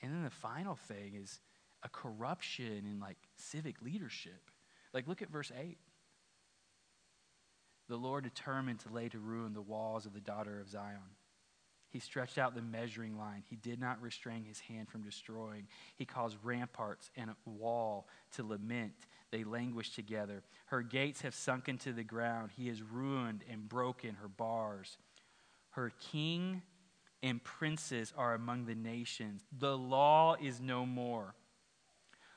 [0.00, 1.40] And then the final thing is
[1.82, 4.50] a corruption in like civic leadership.
[4.94, 5.76] Like look at verse 8.
[7.90, 10.96] The Lord determined to lay to ruin the walls of the daughter of Zion.
[11.90, 13.42] He stretched out the measuring line.
[13.50, 15.66] He did not restrain his hand from destroying.
[15.96, 18.94] He caused ramparts and a wall to lament.
[19.30, 20.44] They languish together.
[20.66, 22.52] Her gates have sunk into the ground.
[22.56, 24.96] He has ruined and broken her bars.
[25.72, 26.62] Her king
[27.22, 29.42] and princes are among the nations.
[29.58, 31.34] The law is no more.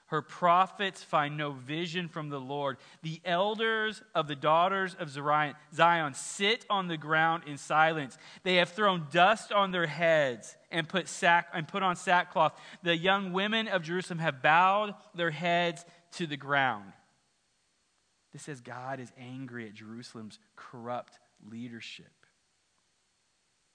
[0.08, 2.78] Her prophets find no vision from the Lord.
[3.02, 8.16] The elders of the daughters of Zion sit on the ground in silence.
[8.44, 12.54] They have thrown dust on their heads and put, sack, and put on sackcloth.
[12.84, 16.94] The young women of Jerusalem have bowed their heads to the ground.
[18.32, 21.20] This says God is angry at Jerusalem's corrupt
[21.50, 22.15] leadership.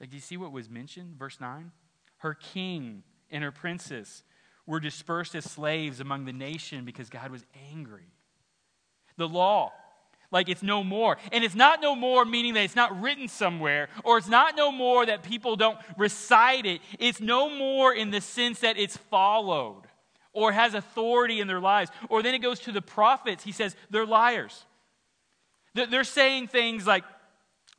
[0.00, 1.16] Like, do you see what was mentioned?
[1.18, 1.70] Verse 9?
[2.18, 4.24] Her king and her princes
[4.66, 8.08] were dispersed as slaves among the nation because God was angry.
[9.16, 9.72] The law,
[10.30, 11.18] like it's no more.
[11.32, 14.72] And it's not no more meaning that it's not written somewhere, or it's not no
[14.72, 16.80] more that people don't recite it.
[16.98, 19.82] It's no more in the sense that it's followed
[20.32, 21.90] or has authority in their lives.
[22.08, 23.44] Or then it goes to the prophets.
[23.44, 24.64] He says they're liars.
[25.74, 27.04] They're saying things like,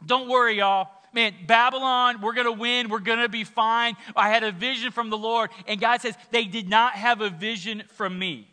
[0.05, 2.89] don't worry, y'all man, Babylon, we're going to win.
[2.89, 3.95] We're going to be fine.
[4.15, 5.49] I had a vision from the Lord.
[5.67, 8.47] And God says, they did not have a vision from me.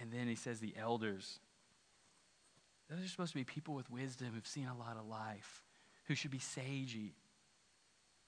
[0.00, 1.40] And then he says, the elders.
[2.88, 5.64] Those are supposed to be people with wisdom who've seen a lot of life,
[6.04, 7.12] who should be sagey,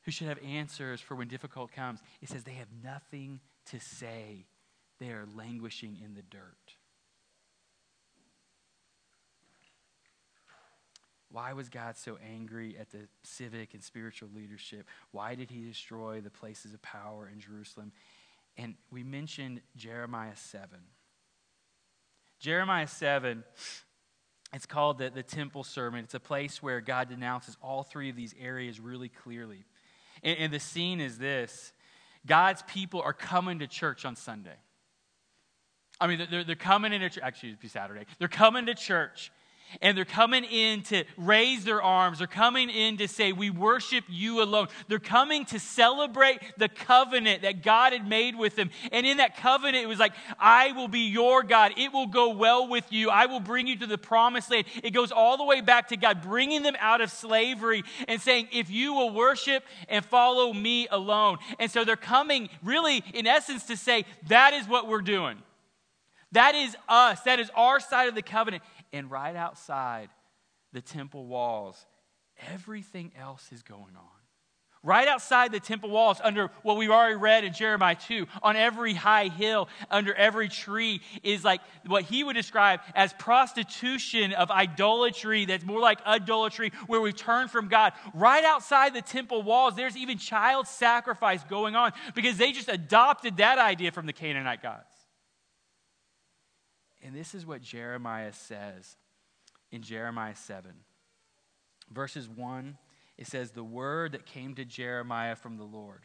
[0.02, 2.00] who should have answers for when difficult comes.
[2.20, 4.46] It says they have nothing to say.
[4.98, 6.77] They are languishing in the dirt.
[11.30, 14.86] Why was God so angry at the civic and spiritual leadership?
[15.10, 17.92] Why did he destroy the places of power in Jerusalem?
[18.56, 20.68] And we mentioned Jeremiah 7.
[22.40, 23.44] Jeremiah 7,
[24.54, 26.04] it's called the, the temple sermon.
[26.04, 29.64] It's a place where God denounces all three of these areas really clearly.
[30.22, 31.72] And, and the scene is this
[32.26, 34.56] God's people are coming to church on Sunday.
[36.00, 37.22] I mean, they're, they're coming into church.
[37.22, 38.06] Actually, it'd be Saturday.
[38.18, 39.32] They're coming to church
[39.80, 42.18] and they're coming in to raise their arms.
[42.18, 44.68] They're coming in to say, We worship you alone.
[44.88, 48.70] They're coming to celebrate the covenant that God had made with them.
[48.92, 51.72] And in that covenant, it was like, I will be your God.
[51.76, 53.10] It will go well with you.
[53.10, 54.66] I will bring you to the promised land.
[54.82, 58.48] It goes all the way back to God bringing them out of slavery and saying,
[58.52, 61.38] If you will worship and follow me alone.
[61.58, 65.38] And so they're coming, really, in essence, to say, That is what we're doing.
[66.32, 67.20] That is us.
[67.22, 68.62] That is our side of the covenant.
[68.92, 70.08] And right outside
[70.72, 71.86] the temple walls,
[72.52, 74.18] everything else is going on.
[74.84, 78.94] Right outside the temple walls, under what we've already read in Jeremiah 2, on every
[78.94, 85.46] high hill, under every tree, is like what he would describe as prostitution of idolatry
[85.46, 87.92] that's more like idolatry, where we turn from God.
[88.14, 93.38] Right outside the temple walls, there's even child sacrifice going on because they just adopted
[93.38, 94.97] that idea from the Canaanite gods.
[97.08, 98.98] And this is what Jeremiah says
[99.72, 100.72] in Jeremiah 7.
[101.90, 102.76] Verses 1,
[103.16, 106.02] it says, The word that came to Jeremiah from the Lord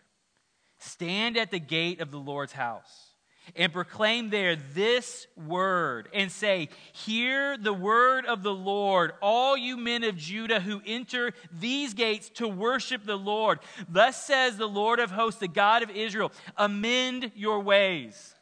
[0.78, 3.10] Stand at the gate of the Lord's house
[3.54, 9.76] and proclaim there this word and say, Hear the word of the Lord, all you
[9.76, 13.60] men of Judah who enter these gates to worship the Lord.
[13.90, 18.33] Thus says the Lord of hosts, the God of Israel, amend your ways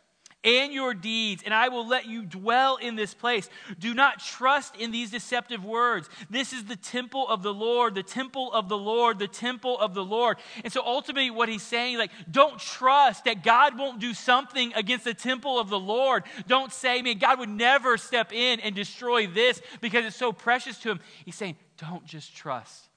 [0.44, 3.50] and your deeds, and I will let you dwell in this place.
[3.78, 6.10] Do not trust in these deceptive words.
[6.30, 9.94] This is the temple of the Lord, the temple of the Lord, the temple of
[9.94, 10.38] the Lord.
[10.64, 15.06] And so ultimately, what he's saying, like, don't trust that God won't do something against
[15.06, 16.24] the temple of the Lord.
[16.48, 20.78] Don't say, man, God would never step in and destroy this because it's so precious
[20.80, 21.00] to him.
[21.24, 22.90] He's saying, don't just trust.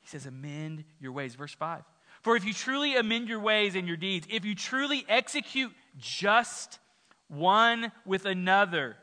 [0.00, 1.34] He says, amend your ways.
[1.34, 1.82] Verse 5.
[2.22, 6.78] For if you truly amend your ways and your deeds, if you truly execute just
[7.28, 8.96] one with another,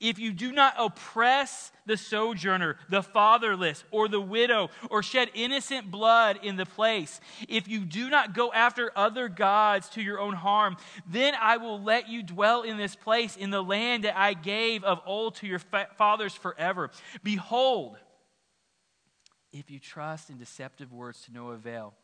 [0.00, 5.90] if you do not oppress the sojourner, the fatherless, or the widow, or shed innocent
[5.90, 10.34] blood in the place, if you do not go after other gods to your own
[10.34, 10.76] harm,
[11.10, 14.84] then I will let you dwell in this place, in the land that I gave
[14.84, 15.60] of old to your
[15.96, 16.90] fathers forever.
[17.24, 17.96] Behold,
[19.52, 21.94] if you trust in deceptive words to no avail,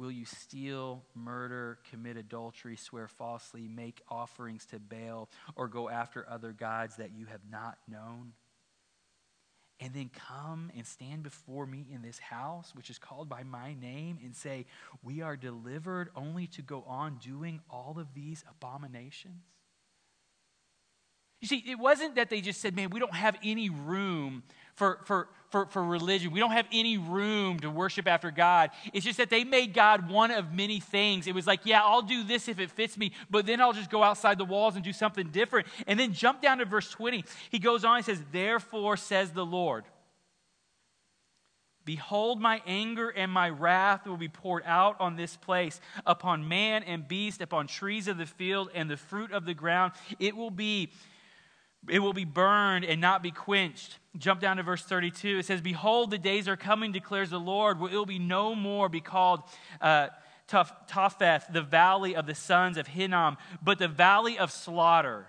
[0.00, 6.26] Will you steal, murder, commit adultery, swear falsely, make offerings to Baal, or go after
[6.26, 8.32] other gods that you have not known?
[9.78, 13.74] And then come and stand before me in this house, which is called by my
[13.74, 14.64] name, and say,
[15.02, 19.44] We are delivered only to go on doing all of these abominations?
[21.40, 24.42] You see, it wasn't that they just said, man, we don't have any room
[24.74, 26.32] for, for, for, for religion.
[26.32, 28.70] We don't have any room to worship after God.
[28.92, 31.26] It's just that they made God one of many things.
[31.26, 33.90] It was like, yeah, I'll do this if it fits me, but then I'll just
[33.90, 35.66] go outside the walls and do something different.
[35.86, 37.24] And then jump down to verse 20.
[37.50, 39.84] He goes on, he says, Therefore says the Lord.
[41.86, 46.82] Behold, my anger and my wrath will be poured out on this place, upon man
[46.82, 49.92] and beast, upon trees of the field and the fruit of the ground.
[50.18, 50.90] It will be
[51.88, 53.98] it will be burned and not be quenched.
[54.18, 55.38] Jump down to verse 32.
[55.38, 58.54] It says, Behold, the days are coming, declares the Lord, where it will be no
[58.54, 59.42] more be called
[59.80, 60.08] uh,
[60.48, 65.26] Topheth, the valley of the sons of Hinnom, but the valley of slaughter.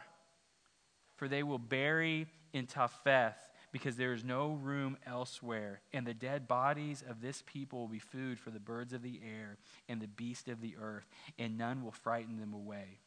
[1.16, 3.36] For they will bury in Topheth,
[3.72, 5.82] because there is no room elsewhere.
[5.94, 9.22] And the dead bodies of this people will be food for the birds of the
[9.24, 11.08] air and the beasts of the earth,
[11.40, 13.00] and none will frighten them away.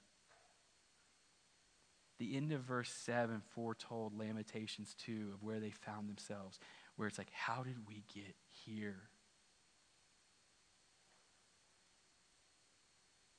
[2.18, 6.60] The end of verse 7 foretold Lamentations 2 of where they found themselves,
[6.96, 9.08] where it's like, how did we get here?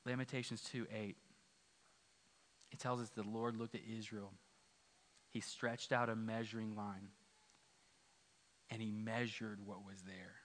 [0.04, 1.16] Lamentations 2 8.
[2.72, 4.32] It tells us the Lord looked at Israel.
[5.30, 7.08] He stretched out a measuring line
[8.70, 10.36] and he measured what was there.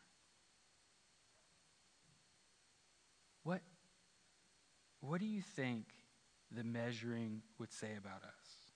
[3.43, 3.61] What,
[4.99, 5.85] what do you think
[6.55, 8.71] the measuring would say about us.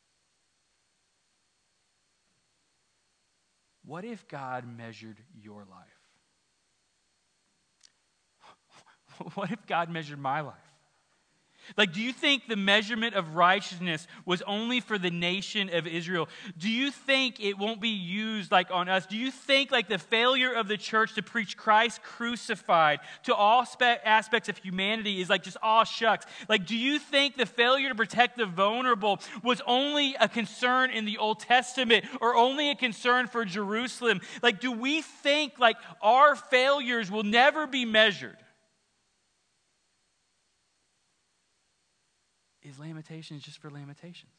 [3.84, 5.70] What if God measured your life?
[9.36, 10.75] What if God measured my life?
[11.78, 16.30] Like, do you think the measurement of righteousness was only for the nation of Israel?
[16.58, 19.06] Do you think it won't be used like on us?
[19.06, 23.66] Do you think like the failure of the church to preach Christ crucified to all
[23.66, 26.26] spe- aspects of humanity is like just all shucks?
[26.48, 31.06] Like, do you think the failure to protect the vulnerable was only a concern in
[31.06, 34.22] the Old Testament or only a concern for Jerusalem?
[34.42, 38.38] Like, do we think like our failures will never be measured?
[42.76, 44.32] Is lamentations just for lamentations?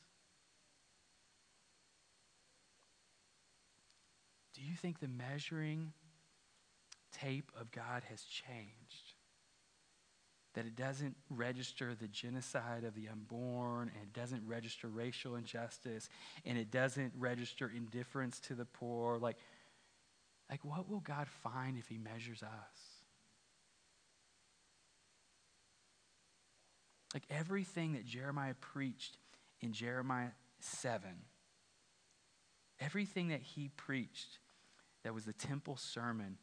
[4.55, 5.93] Do you think the measuring
[7.13, 9.15] tape of God has changed?
[10.55, 16.09] That it doesn't register the genocide of the unborn, and it doesn't register racial injustice,
[16.47, 19.19] and it doesn't register indifference to the poor.
[19.19, 19.37] Like,
[20.49, 22.86] like what will God find if He measures us?
[27.17, 29.17] Like everything that Jeremiah preached
[29.63, 31.09] in Jeremiah 7,
[32.79, 34.39] everything that he preached
[35.03, 36.37] that was the temple sermon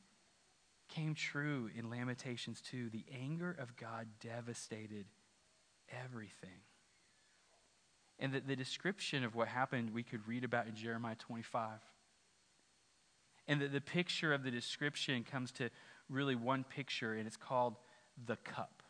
[0.90, 2.90] came true in Lamentations 2.
[2.90, 5.06] The anger of God devastated
[6.04, 6.62] everything.
[8.18, 11.70] And the, the description of what happened we could read about in Jeremiah 25.
[13.48, 15.70] And the, the picture of the description comes to
[16.10, 17.76] really one picture, and it's called
[18.26, 18.83] the cup.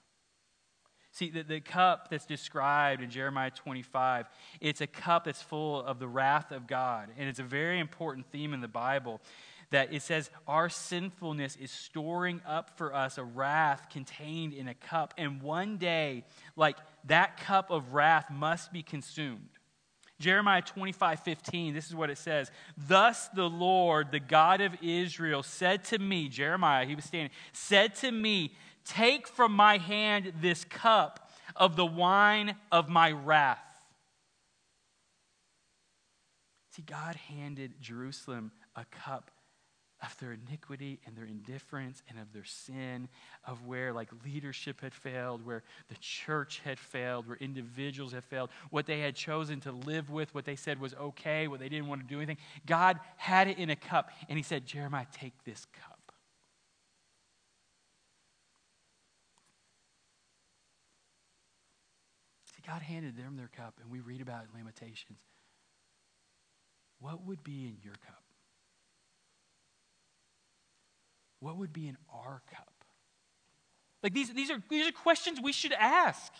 [1.14, 4.26] See, the, the cup that's described in Jeremiah 25,
[4.60, 7.10] it's a cup that's full of the wrath of God.
[7.18, 9.22] And it's a very important theme in the Bible
[9.70, 14.74] that it says our sinfulness is storing up for us a wrath contained in a
[14.74, 15.14] cup.
[15.16, 19.50] And one day, like that cup of wrath must be consumed.
[20.20, 22.50] Jeremiah 25, 15, this is what it says.
[22.76, 27.94] Thus the Lord, the God of Israel, said to me, Jeremiah, he was standing, said
[27.96, 28.54] to me,
[28.86, 33.60] Take from my hand this cup of the wine of my wrath.
[36.72, 39.30] See, God handed Jerusalem a cup
[40.04, 43.08] of their iniquity and their indifference and of their sin,
[43.48, 48.50] of where like leadership had failed, where the church had failed, where individuals had failed,
[48.70, 51.88] what they had chosen to live with, what they said was okay, what they didn't
[51.88, 52.38] want to do anything.
[52.66, 55.93] God had it in a cup, and He said, Jeremiah, take this cup.
[62.66, 65.20] God handed them their cup, and we read about in Lamentations.
[67.00, 68.24] What would be in your cup?
[71.40, 72.74] What would be in our cup?
[74.02, 76.32] Like these, these, are, these are questions we should ask.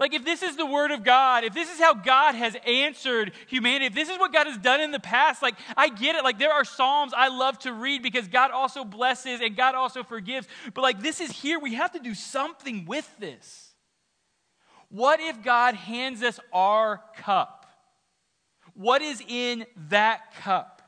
[0.00, 3.32] Like, if this is the Word of God, if this is how God has answered
[3.48, 6.22] humanity, if this is what God has done in the past, like, I get it.
[6.22, 10.04] Like, there are Psalms I love to read because God also blesses and God also
[10.04, 10.46] forgives.
[10.72, 11.58] But, like, this is here.
[11.58, 13.67] We have to do something with this.
[14.90, 17.66] What if God hands us our cup?
[18.74, 20.82] What is in that cup?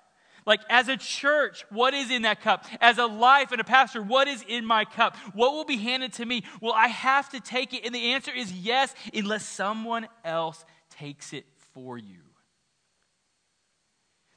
[0.47, 2.65] Like, as a church, what is in that cup?
[2.81, 5.17] As a life and a pastor, what is in my cup?
[5.35, 6.45] What will be handed to me?
[6.61, 7.85] Well, I have to take it?
[7.85, 11.45] And the answer is yes, unless someone else takes it
[11.75, 12.30] for you.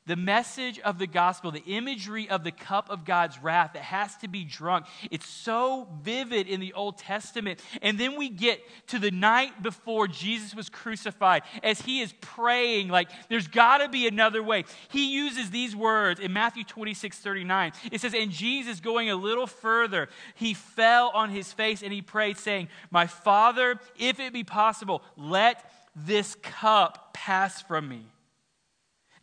[0.05, 4.17] The message of the gospel, the imagery of the cup of God's wrath that has
[4.17, 7.61] to be drunk, it's so vivid in the Old Testament.
[7.81, 12.89] And then we get to the night before Jesus was crucified as he is praying,
[12.89, 14.65] like, there's got to be another way.
[14.89, 17.71] He uses these words in Matthew 26 39.
[17.91, 22.01] It says, And Jesus, going a little further, he fell on his face and he
[22.01, 25.63] prayed, saying, My Father, if it be possible, let
[25.95, 28.12] this cup pass from me.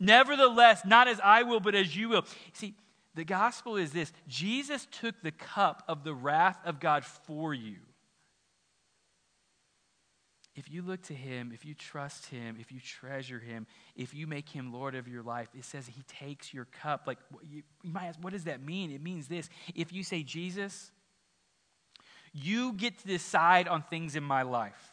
[0.01, 2.25] Nevertheless, not as I will, but as you will.
[2.53, 2.73] See,
[3.13, 7.77] the gospel is this Jesus took the cup of the wrath of God for you.
[10.55, 14.25] If you look to him, if you trust him, if you treasure him, if you
[14.25, 17.03] make him Lord of your life, it says he takes your cup.
[17.05, 18.91] Like, you, you might ask, what does that mean?
[18.91, 19.49] It means this.
[19.75, 20.91] If you say, Jesus,
[22.33, 24.90] you get to decide on things in my life.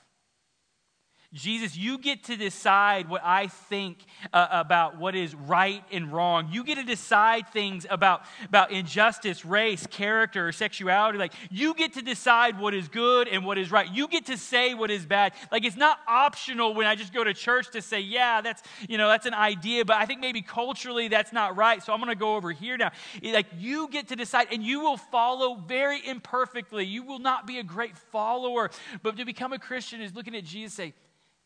[1.35, 3.99] Jesus, you get to decide what I think
[4.33, 6.49] uh, about what is right and wrong.
[6.51, 11.19] You get to decide things about, about injustice, race, character, sexuality.
[11.19, 13.93] Like, you get to decide what is good and what is right.
[13.93, 15.35] You get to say what is bad.
[15.53, 18.97] Like, it's not optional when I just go to church to say, yeah, that's, you
[18.97, 22.09] know, that's an idea, but I think maybe culturally that's not right, so I'm going
[22.09, 22.93] to go over here now.
[23.23, 26.87] Like, you get to decide, and you will follow very imperfectly.
[26.87, 28.71] You will not be a great follower,
[29.03, 30.95] but to become a Christian is looking at Jesus say,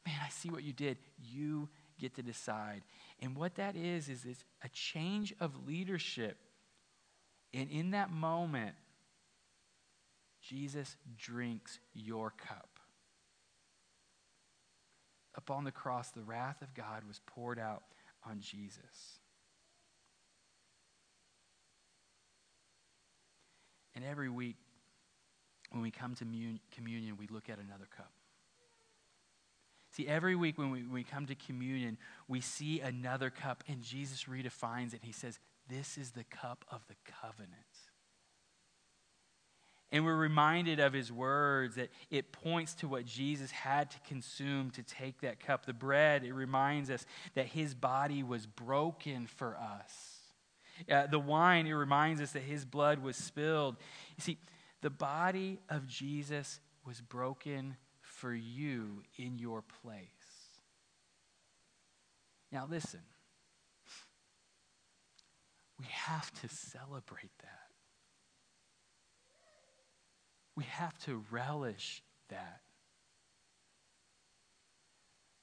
[0.07, 0.98] man, I see what you did.
[1.22, 2.82] You get to decide.
[3.20, 6.36] And what that is, is it's a change of leadership.
[7.55, 8.74] And in that moment,
[10.40, 12.68] Jesus drinks your cup.
[15.34, 17.84] Upon the cross, the wrath of God was poured out
[18.28, 19.20] on Jesus.
[23.94, 24.57] And every week,
[25.70, 26.24] when we come to
[26.74, 28.12] communion, we look at another cup.
[29.93, 33.82] See, every week when we, when we come to communion, we see another cup, and
[33.82, 35.01] Jesus redefines it.
[35.03, 35.38] He says,
[35.68, 37.53] This is the cup of the covenant.
[39.93, 44.70] And we're reminded of his words that it points to what Jesus had to consume
[44.70, 45.66] to take that cup.
[45.66, 49.93] The bread, it reminds us that his body was broken for us.
[50.90, 53.76] Uh, the wine, it reminds us that his blood was spilled.
[54.16, 54.38] You see,
[54.80, 57.76] the body of Jesus was broken
[58.22, 60.06] for you in your place.
[62.52, 63.00] Now, listen,
[65.80, 67.72] we have to celebrate that.
[70.54, 72.60] We have to relish that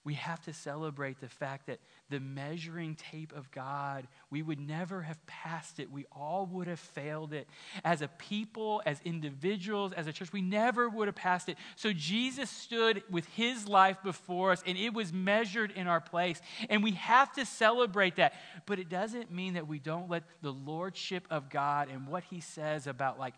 [0.05, 1.79] we have to celebrate the fact that
[2.09, 5.91] the measuring tape of God, we would never have passed it.
[5.91, 7.47] We all would have failed it.
[7.83, 11.57] As a people, as individuals, as a church, we never would have passed it.
[11.75, 16.41] So Jesus stood with his life before us, and it was measured in our place.
[16.69, 18.33] And we have to celebrate that.
[18.65, 22.39] But it doesn't mean that we don't let the lordship of God and what he
[22.39, 23.35] says about, like,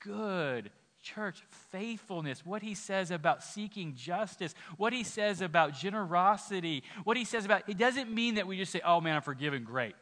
[0.00, 0.70] good
[1.02, 7.24] church faithfulness, what he says about seeking justice, what he says about generosity, what he
[7.24, 9.94] says about it doesn't mean that we just say, oh man, I'm forgiven, great.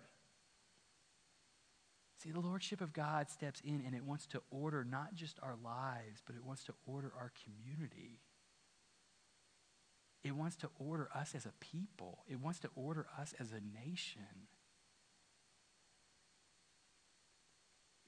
[2.22, 5.54] See, the Lordship of God steps in and it wants to order not just our
[5.62, 8.18] lives, but it wants to order our community.
[10.24, 13.60] It wants to order us as a people, it wants to order us as a
[13.86, 14.48] nation.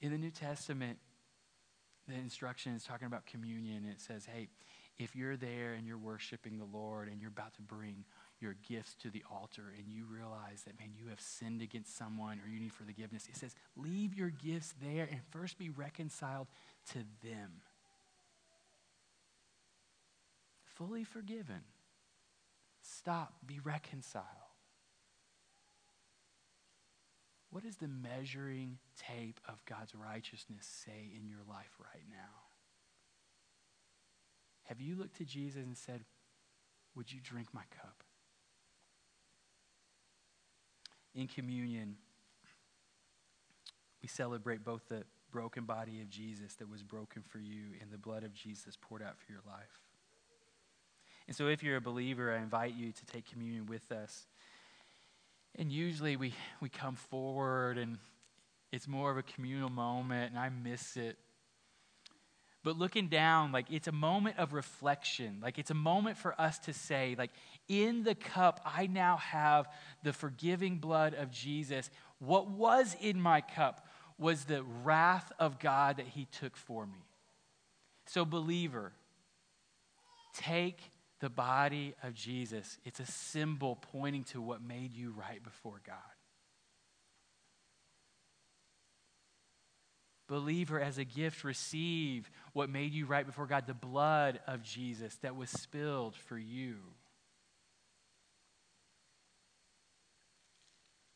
[0.01, 0.97] In the New Testament,
[2.11, 3.85] the instruction is talking about communion.
[3.89, 4.49] It says, hey,
[4.99, 8.03] if you're there and you're worshiping the Lord and you're about to bring
[8.39, 12.39] your gifts to the altar and you realize that, man, you have sinned against someone
[12.43, 16.47] or you need forgiveness, it says, leave your gifts there and first be reconciled
[16.91, 17.61] to them.
[20.63, 21.61] Fully forgiven.
[22.81, 24.25] Stop, be reconciled.
[27.51, 32.47] What does the measuring tape of God's righteousness say in your life right now?
[34.63, 36.05] Have you looked to Jesus and said,
[36.95, 38.03] Would you drink my cup?
[41.13, 41.97] In communion,
[44.01, 47.97] we celebrate both the broken body of Jesus that was broken for you and the
[47.97, 49.79] blood of Jesus poured out for your life.
[51.27, 54.25] And so, if you're a believer, I invite you to take communion with us.
[55.55, 57.97] And usually we, we come forward and
[58.71, 61.17] it's more of a communal moment, and I miss it.
[62.63, 65.39] But looking down, like it's a moment of reflection.
[65.41, 67.31] Like it's a moment for us to say, like,
[67.67, 69.67] in the cup, I now have
[70.03, 71.89] the forgiving blood of Jesus.
[72.19, 73.87] What was in my cup
[74.17, 77.03] was the wrath of God that he took for me.
[78.05, 78.93] So, believer,
[80.33, 80.91] take
[81.21, 82.77] the body of Jesus.
[82.83, 85.95] It's a symbol pointing to what made you right before God.
[90.27, 95.15] Believer, as a gift, receive what made you right before God the blood of Jesus
[95.21, 96.77] that was spilled for you.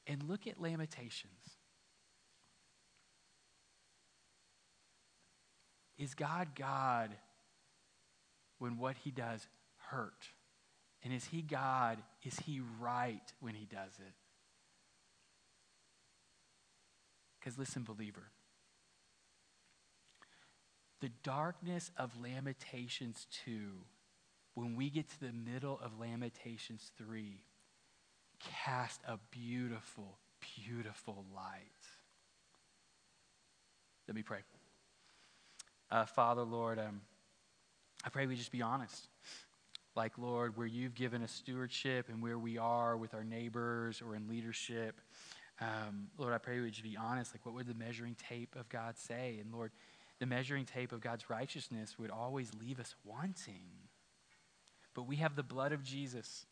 [0.06, 1.32] And look at Lamentations.
[5.97, 7.12] Is God God
[8.60, 9.47] when what he does
[9.90, 10.30] hurt?
[11.04, 12.00] And is he God?
[12.24, 14.14] Is he right when he does it?
[17.40, 18.32] Because listen, believer,
[21.02, 23.52] the darkness of Lamentations 2,
[24.56, 27.44] when we get to the middle of Lamentations 3,
[28.40, 30.18] cast a beautiful,
[30.66, 31.62] beautiful light.
[34.08, 34.40] Let me pray.
[35.92, 37.02] Uh, Father, Lord, um,
[38.04, 39.08] I pray we just be honest.
[39.96, 44.16] Like, Lord, where you've given us stewardship and where we are with our neighbors or
[44.16, 45.00] in leadership,
[45.62, 47.34] um, Lord, I pray we just be honest.
[47.34, 49.38] Like, what would the measuring tape of God say?
[49.39, 49.72] And Lord,
[50.20, 53.70] the measuring tape of God's righteousness would always leave us wanting.
[54.93, 56.46] But we have the blood of Jesus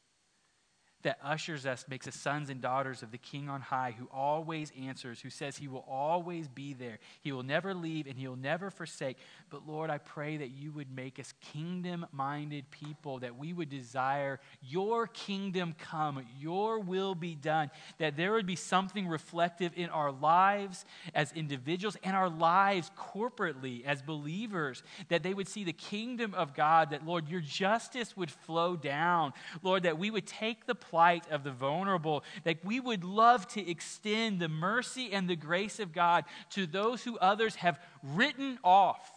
[1.04, 4.72] that ushers us, makes us sons and daughters of the King on high, who always
[4.80, 6.99] answers, who says he will always be there.
[7.22, 9.18] He will never leave and he will never forsake.
[9.49, 13.70] But Lord, I pray that you would make us kingdom minded people, that we would
[13.70, 19.89] desire your kingdom come, your will be done, that there would be something reflective in
[19.89, 25.74] our lives as individuals and our lives corporately as believers, that they would see the
[25.74, 29.34] kingdom of God, that Lord, your justice would flow down.
[29.62, 33.68] Lord, that we would take the plight of the vulnerable, that we would love to
[33.68, 39.10] extend the mercy and the grace of God to those who others have written off.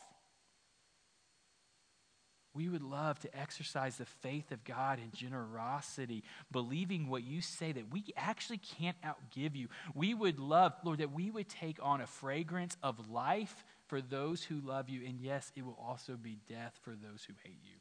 [2.54, 7.72] We would love to exercise the faith of God in generosity, believing what you say
[7.72, 9.68] that we actually can't outgive you.
[9.94, 14.42] We would love, Lord, that we would take on a fragrance of life for those
[14.42, 15.04] who love you.
[15.06, 17.75] And yes, it will also be death for those who hate you.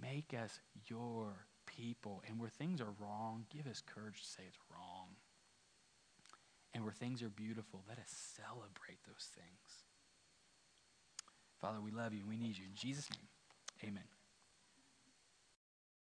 [0.00, 2.22] Make us your people.
[2.28, 5.08] And where things are wrong, give us courage to say it's wrong.
[6.74, 9.84] And where things are beautiful, let us celebrate those things.
[11.60, 12.64] Father, we love you we need you.
[12.64, 14.17] In Jesus' name, amen.